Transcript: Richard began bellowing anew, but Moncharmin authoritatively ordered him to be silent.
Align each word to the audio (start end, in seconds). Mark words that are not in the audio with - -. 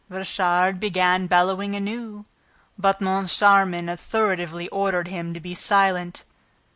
Richard 0.09 0.79
began 0.79 1.27
bellowing 1.27 1.75
anew, 1.75 2.25
but 2.75 3.01
Moncharmin 3.01 3.87
authoritatively 3.87 4.67
ordered 4.69 5.09
him 5.09 5.31
to 5.35 5.39
be 5.39 5.53
silent. 5.53 6.23